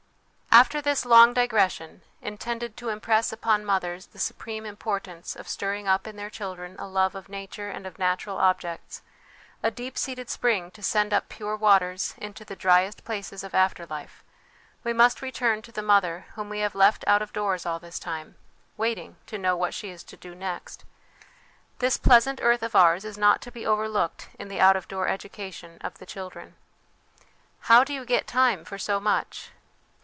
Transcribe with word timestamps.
After 0.53 0.81
this 0.81 1.05
long 1.05 1.33
digression, 1.33 2.01
intended 2.21 2.75
to 2.75 2.89
impress 2.89 3.31
upon 3.31 3.63
mothers 3.63 4.07
the 4.07 4.19
supreme 4.19 4.65
importance 4.65 5.33
of 5.33 5.47
stirring 5.47 5.87
up 5.87 6.05
in 6.05 6.17
their 6.17 6.29
chil 6.29 6.55
dren 6.55 6.75
a 6.77 6.87
love 6.89 7.15
of 7.15 7.29
Nature 7.29 7.69
and 7.69 7.87
of 7.87 7.97
natural 7.97 8.37
objects 8.37 9.01
a 9.63 9.71
deep 9.71 9.97
seated 9.97 10.29
spring 10.29 10.69
to 10.71 10.83
send 10.83 11.13
up 11.13 11.29
pure 11.29 11.55
waters 11.55 12.15
into 12.17 12.43
the 12.43 12.57
driest 12.57 13.05
places 13.05 13.45
of 13.45 13.55
after 13.55 13.85
life 13.85 14.25
we 14.83 14.91
must 14.91 15.21
return 15.21 15.61
to 15.61 15.71
the 15.71 15.81
mother 15.81 16.25
whom 16.35 16.49
we 16.49 16.59
have 16.59 16.75
left 16.75 17.05
out 17.07 17.21
of 17.21 17.31
doors 17.31 17.65
all 17.65 17.79
this 17.79 17.97
time, 17.97 18.35
waiting 18.75 19.15
to 19.27 19.37
know 19.37 19.55
what 19.55 19.73
she 19.73 19.89
is 19.89 20.03
to 20.03 20.17
do 20.17 20.35
next. 20.35 20.83
This 21.79 21.95
pleasant 21.95 22.41
earth 22.43 22.61
of 22.61 22.75
ours 22.75 23.05
is 23.05 23.17
not 23.17 23.41
to 23.43 23.53
be 23.53 23.65
overlooked 23.65 24.27
in 24.37 24.49
the 24.49 24.59
out 24.59 24.75
of 24.75 24.89
door 24.89 25.07
education 25.07 25.77
of 25.79 25.97
the 25.97 26.05
children.' 26.05 26.57
How 27.69 27.85
do 27.85 27.93
you 27.93 28.03
get 28.03 28.27
time 28.27 28.65
for 28.65 28.77
so 28.77 28.99
much 28.99 29.51